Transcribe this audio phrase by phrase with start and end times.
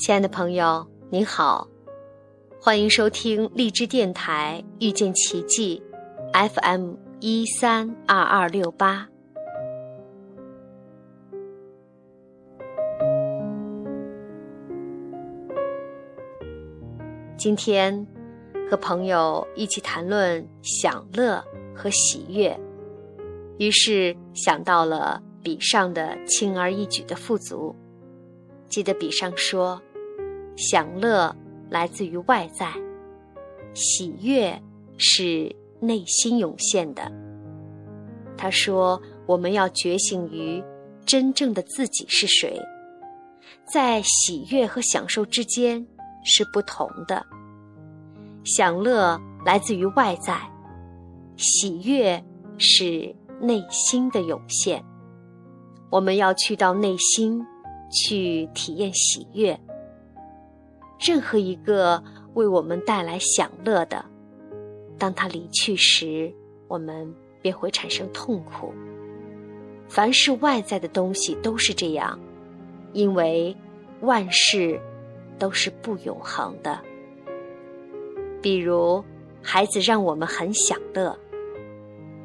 [0.00, 1.68] 亲爱的朋友，您好，
[2.58, 5.82] 欢迎收听荔枝电台遇见奇迹
[6.32, 9.06] FM 一三二二六八。
[17.36, 18.06] 今天
[18.70, 21.44] 和朋友一起谈论享乐
[21.76, 22.58] 和喜悦，
[23.58, 27.76] 于是想到了比上的轻而易举的富足。
[28.66, 29.78] 记得比上说。
[30.56, 31.34] 享乐
[31.68, 32.72] 来自于外在，
[33.74, 34.60] 喜悦
[34.98, 37.10] 是内心涌现的。
[38.36, 40.62] 他说：“我们要觉醒于
[41.06, 42.60] 真正的自己是谁，
[43.64, 45.86] 在喜悦和享受之间
[46.24, 47.24] 是不同的。
[48.44, 50.38] 享乐来自于外在，
[51.36, 52.22] 喜悦
[52.58, 54.84] 是内心的涌现。
[55.90, 57.44] 我们要去到内心
[57.90, 59.58] 去体验喜悦。”
[61.00, 62.02] 任何一个
[62.34, 64.04] 为我们带来享乐的，
[64.98, 66.30] 当他离去时，
[66.68, 68.74] 我们便会产生痛苦。
[69.88, 72.18] 凡是外在的东西都是这样，
[72.92, 73.56] 因为
[74.02, 74.78] 万事
[75.38, 76.78] 都是不永恒的。
[78.42, 79.02] 比如，
[79.42, 81.18] 孩子让我们很享乐，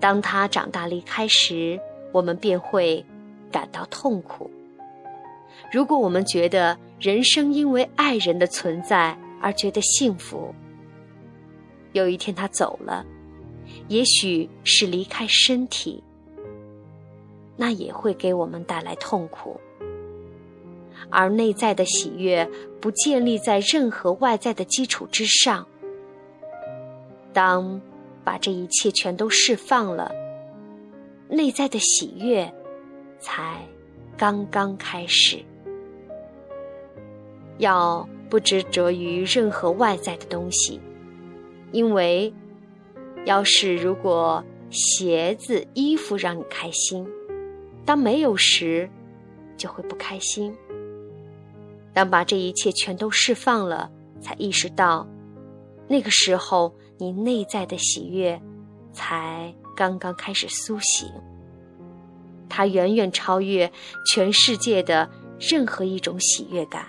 [0.00, 1.80] 当他长大离开时，
[2.12, 3.04] 我们便会
[3.52, 4.50] 感到痛苦。
[5.72, 10.54] 如果我们觉得人生因为爱人的存在而觉得幸福，
[11.92, 13.04] 有一天他走了，
[13.88, 16.02] 也许是离开身体，
[17.56, 19.60] 那也会给我们带来痛苦。
[21.10, 22.48] 而内在的喜悦
[22.80, 25.66] 不建立在任何外在的基础之上。
[27.32, 27.80] 当
[28.24, 30.10] 把这一切全都释放了，
[31.28, 32.50] 内在的喜悦
[33.20, 33.60] 才
[34.16, 35.44] 刚刚开始。
[37.58, 40.80] 要不执着于任何外在的东西，
[41.72, 42.32] 因为，
[43.24, 47.06] 要是如果鞋子、衣服让你开心，
[47.84, 48.88] 当没有时，
[49.56, 50.54] 就会不开心。
[51.92, 53.90] 当把这一切全都释放了，
[54.20, 55.06] 才意识到，
[55.88, 58.38] 那个时候你内在的喜悦，
[58.92, 61.08] 才刚刚开始苏醒。
[62.48, 63.70] 它远远超越
[64.06, 66.86] 全世界的任何一种喜悦感。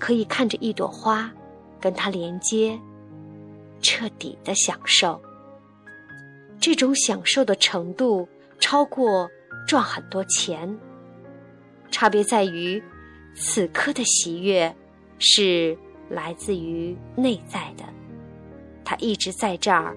[0.00, 1.30] 可以看着一朵花，
[1.78, 2.76] 跟它连接，
[3.80, 5.20] 彻底的享受。
[6.58, 8.28] 这种享受的程度
[8.58, 9.30] 超过
[9.68, 10.76] 赚很多钱。
[11.90, 12.82] 差别在于，
[13.34, 14.74] 此刻的喜悦
[15.18, 15.76] 是
[16.08, 17.84] 来自于内在的，
[18.84, 19.96] 它一直在这儿，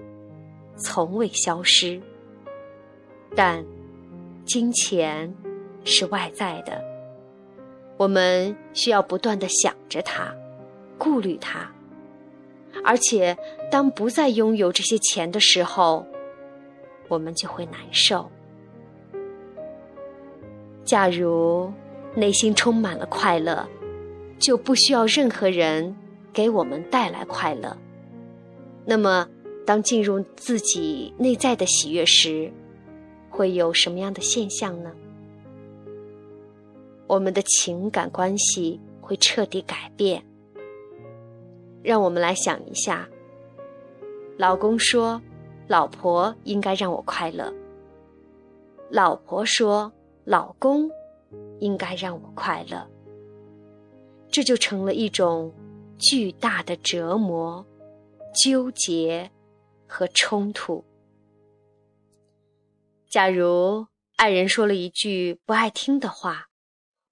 [0.76, 2.00] 从未消失。
[3.34, 3.64] 但
[4.44, 5.34] 金钱
[5.84, 6.93] 是外在的。
[7.96, 10.34] 我们需要不断的想着它，
[10.98, 11.70] 顾虑它，
[12.84, 13.36] 而且
[13.70, 16.06] 当不再拥有这些钱的时候，
[17.08, 18.30] 我们就会难受。
[20.84, 21.72] 假如
[22.14, 23.66] 内心充满了快乐，
[24.38, 25.96] 就不需要任何人
[26.32, 27.76] 给我们带来快乐。
[28.84, 29.26] 那么，
[29.64, 32.52] 当进入自己内在的喜悦时，
[33.30, 34.92] 会有什么样的现象呢？
[37.06, 40.24] 我们的情感关系会彻底改变。
[41.82, 43.08] 让我们来想一下：
[44.38, 45.20] 老公说，
[45.68, 47.52] 老婆应该让我快乐；
[48.90, 49.92] 老婆说，
[50.24, 50.90] 老公
[51.60, 52.88] 应该让我快乐。
[54.30, 55.52] 这就成了一种
[55.98, 57.64] 巨大的折磨、
[58.42, 59.30] 纠结
[59.86, 60.82] 和冲突。
[63.08, 63.86] 假如
[64.16, 66.48] 爱人说了一句不爱听的话，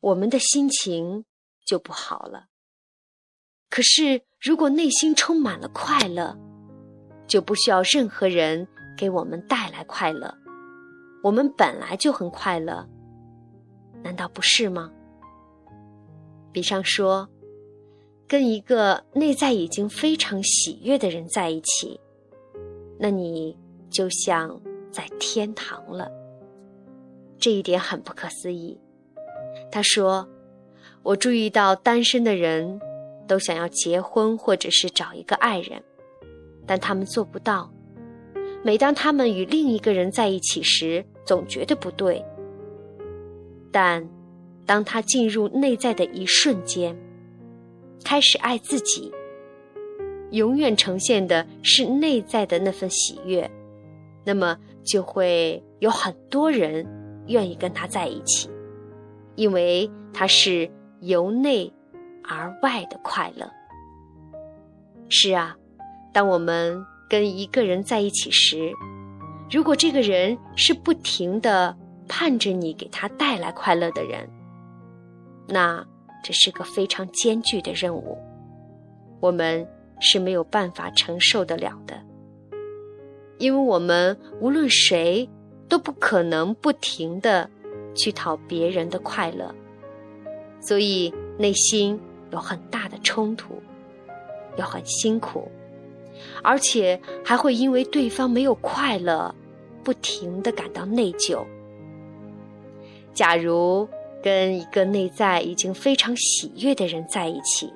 [0.02, 1.24] 我们的心情
[1.64, 2.46] 就不好了。
[3.70, 6.36] 可是，如果内心充满了快乐，
[7.28, 8.66] 就不需要任何人
[8.98, 10.36] 给我们带来快乐。
[11.22, 12.84] 我们本来就很快乐，
[14.02, 14.92] 难道不是吗？
[16.52, 17.28] 比上说，
[18.26, 21.98] 跟一个内在已经非常喜悦的人在一起，
[22.98, 23.56] 那你
[23.88, 24.60] 就像
[24.90, 26.10] 在天堂了。
[27.38, 28.78] 这一点很不可思议。
[29.72, 30.28] 他说
[31.02, 32.78] ：“我注意到单身的人
[33.26, 35.82] 都想要结婚或者是找一个爱人，
[36.66, 37.72] 但他们做不到。
[38.62, 42.22] 每当他们与另一个人在一起时，总觉得不对。
[43.72, 44.06] 但
[44.66, 46.94] 当他进入内在的一瞬间，
[48.04, 49.10] 开始爱自己，
[50.32, 53.50] 永远呈现的是内在的那份喜悦，
[54.22, 56.86] 那么就会有很多人
[57.26, 58.50] 愿意跟他在一起。”
[59.34, 60.70] 因为它是
[61.00, 61.72] 由内
[62.24, 63.48] 而外的快乐。
[65.08, 65.56] 是啊，
[66.12, 68.72] 当我们跟一个人在一起时，
[69.50, 71.76] 如果这个人是不停的
[72.08, 74.28] 盼着你给他带来快乐的人，
[75.46, 75.84] 那
[76.22, 78.16] 这是个非常艰巨的任务，
[79.20, 79.66] 我们
[80.00, 82.00] 是没有办法承受得了的。
[83.38, 85.28] 因为我们无论谁
[85.68, 87.50] 都不可能不停的
[87.94, 89.54] 去讨别人的快乐，
[90.60, 92.00] 所以内心
[92.30, 93.62] 有很大的冲突，
[94.56, 95.50] 又很辛苦，
[96.42, 99.34] 而且还会因为对方没有快乐，
[99.82, 101.44] 不停的感到内疚。
[103.12, 103.86] 假如
[104.22, 107.70] 跟一个内在已经非常喜悦的人在一起，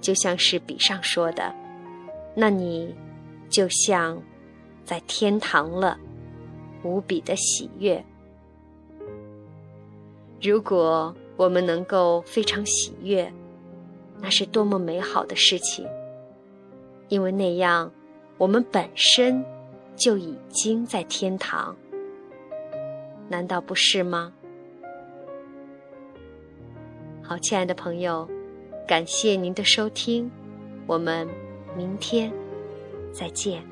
[0.00, 1.54] 就像是笔上说的，
[2.34, 2.94] 那你
[3.50, 4.20] 就像
[4.84, 5.98] 在天堂了，
[6.82, 8.02] 无比的喜悦。
[10.42, 13.30] 如果我们能够非常喜悦，
[14.20, 15.86] 那是多么美好的事情！
[17.08, 17.92] 因为那样，
[18.38, 19.44] 我们本身
[19.96, 21.76] 就已经在天堂。
[23.28, 24.32] 难道不是吗？
[27.22, 28.28] 好，亲爱的朋友，
[28.88, 30.30] 感谢您的收听，
[30.86, 31.28] 我们
[31.76, 32.32] 明天
[33.12, 33.69] 再见。